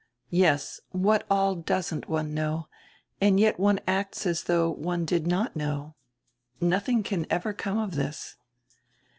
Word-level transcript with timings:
"Yes, 0.31 0.81
what 0.89 1.27
all 1.29 1.53
doesn't 1.53 2.09
one 2.09 2.33
know, 2.33 2.67
and 3.21 3.39
yet 3.39 3.59
one 3.59 3.79
acts 3.85 4.25
as 4.25 4.45
though 4.45 4.71
one 4.71 5.05
did 5.05 5.27
not 5.27 5.55
know. 5.55 5.93
Nothing 6.59 7.03
can 7.03 7.27
ever 7.29 7.53
come 7.53 7.77
of 7.77 7.93
this." 7.93 8.35